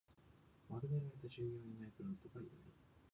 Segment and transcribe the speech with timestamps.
[0.67, 2.51] 丸められた従業員用のエプロンとか色々